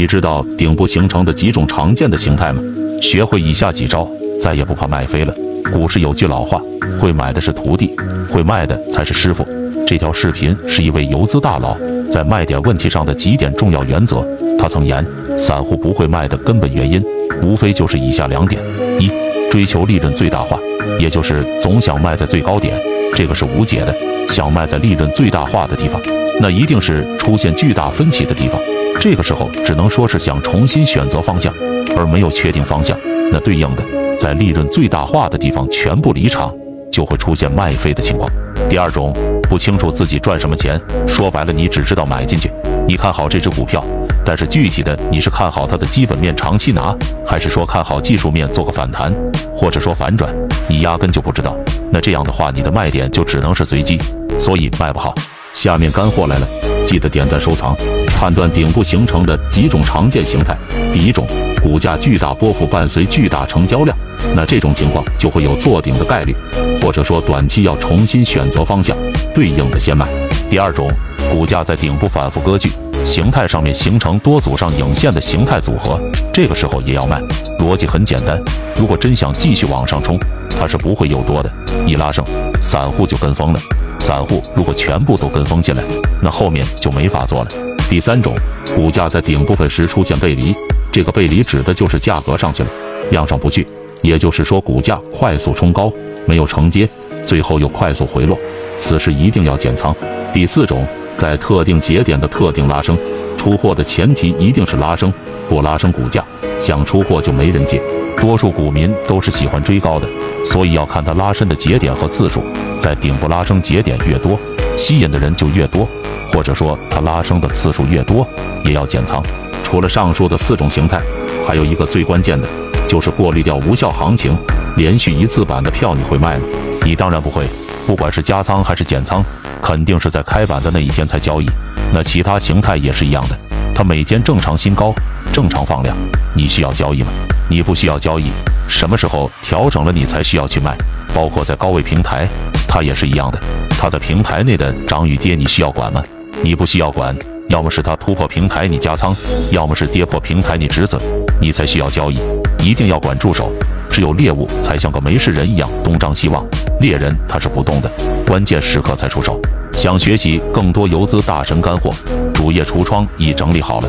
[0.00, 2.62] 你知道顶部形成的几种常见的形态吗？
[3.02, 4.08] 学会以下几招，
[4.40, 5.34] 再也不怕卖飞了。
[5.70, 6.58] 股市有句老话，
[6.98, 7.94] 会买的是徒弟，
[8.32, 9.46] 会卖的才是师傅。
[9.86, 11.76] 这条视频是一位游资大佬
[12.10, 14.26] 在卖点问题上的几点重要原则。
[14.58, 17.04] 他曾言，散户不会卖的根本原因，
[17.42, 18.58] 无非就是以下两点：
[18.98, 19.10] 一，
[19.50, 20.58] 追求利润最大化，
[20.98, 22.74] 也就是总想卖在最高点，
[23.14, 23.94] 这个是无解的。
[24.30, 26.00] 想卖在利润最大化的地方，
[26.40, 28.58] 那一定是出现巨大分歧的地方。
[28.98, 31.52] 这个时候只能说是想重新选择方向，
[31.96, 32.96] 而没有确定方向。
[33.32, 33.82] 那对应的，
[34.18, 36.52] 在利润最大化的地方全部离场，
[36.90, 38.30] 就会出现卖飞的情况。
[38.68, 42.50] 第二种，不清楚自己赚什么钱，说白了，你只知道买进去，
[42.86, 43.82] 你看好这只股票，
[44.24, 46.94] 但是具体的你是看好它的基本面长期拿，
[47.24, 49.14] 还是说看好技术面做个反弹，
[49.56, 50.34] 或者说反转，
[50.68, 51.56] 你压根就不知道。
[51.90, 53.98] 那这样的话，你的卖点就只能是随机，
[54.38, 55.14] 所以卖不好。
[55.52, 56.48] 下面干货来了，
[56.86, 57.76] 记得点赞收藏。
[58.18, 60.56] 判断顶部形成的几种常见形态，
[60.92, 61.26] 第一种，
[61.62, 63.96] 股价巨大波幅伴随巨大成交量，
[64.36, 66.34] 那这种情况就会有做顶的概率，
[66.82, 68.96] 或者说短期要重新选择方向，
[69.34, 70.06] 对应的先卖。
[70.50, 70.90] 第二种，
[71.30, 72.70] 股价在顶部反复割据，
[73.06, 75.98] 形态上面形成多组上影线的形态组合，
[76.32, 77.20] 这个时候也要卖。
[77.58, 78.38] 逻辑很简单，
[78.76, 80.18] 如果真想继续往上冲，
[80.58, 81.50] 它是不会有多的，
[81.86, 82.22] 一拉升，
[82.60, 83.60] 散户就跟风了。
[83.98, 85.82] 散户如果全部都跟风进来，
[86.22, 87.50] 那后面就没法做了。
[87.88, 88.34] 第三种，
[88.74, 90.54] 股价在顶部分时出现背离，
[90.92, 92.68] 这个背离指的就是价格上去了，
[93.10, 93.66] 量上不去，
[94.02, 95.92] 也就是说股价快速冲高，
[96.26, 96.88] 没有承接，
[97.26, 98.38] 最后又快速回落，
[98.78, 99.94] 此时一定要减仓。
[100.32, 100.86] 第四种，
[101.16, 102.96] 在特定节点的特定拉升，
[103.36, 105.12] 出货的前提一定是拉升，
[105.48, 106.24] 不拉升股价
[106.60, 107.80] 想出货就没人接。
[108.20, 110.06] 多数股民都是喜欢追高的，
[110.46, 112.44] 所以要看它拉伸的节点和次数，
[112.78, 114.38] 在顶部拉升节点越多，
[114.76, 115.88] 吸引的人就越多。
[116.32, 118.24] 或者说它拉升的次数越多，
[118.64, 119.20] 也要减仓。
[119.64, 121.00] 除了上述的四种形态，
[121.44, 122.46] 还有一个最关键的，
[122.86, 124.36] 就是过滤掉无效行情。
[124.76, 126.44] 连续一字板的票你会卖吗？
[126.84, 127.44] 你当然不会。
[127.86, 129.24] 不管是加仓还是减仓，
[129.60, 131.46] 肯定是在开板的那一天才交易。
[131.92, 133.36] 那其他形态也是一样的，
[133.74, 134.94] 它每天正常新高，
[135.32, 135.96] 正常放量，
[136.34, 137.08] 你需要交易吗？
[137.48, 138.30] 你不需要交易。
[138.68, 140.76] 什么时候调整了你才需要去卖？
[141.14, 142.26] 包括在高位平台，
[142.68, 143.38] 它也是一样的。
[143.70, 146.02] 它在平台内的涨与跌，你需要管吗？
[146.42, 147.16] 你不需要管，
[147.48, 149.14] 要么是它突破平台你加仓，
[149.50, 151.00] 要么是跌破平台你止损，
[151.40, 152.18] 你才需要交易。
[152.58, 153.52] 一定要管住手，
[153.88, 156.44] 只有猎物才像个没事人一样东张西望，
[156.80, 157.90] 猎人他是不动的，
[158.26, 159.40] 关键时刻才出手。
[159.72, 161.90] 想学习更多游资大神干货，
[162.34, 163.88] 主页橱窗已整理好了。